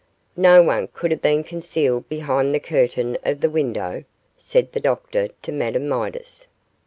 'No 0.35 0.63
one 0.63 0.87
could 0.87 1.11
have 1.11 1.21
been 1.21 1.43
concealed 1.43 2.09
behind 2.09 2.55
the 2.55 2.59
curtain 2.59 3.19
of 3.23 3.39
the 3.39 3.51
window?' 3.51 4.03
said 4.35 4.71
the 4.71 4.79
doctor 4.79 5.27
to 5.43 5.51
Madame 5.51 5.87
Midas. 5.89 6.47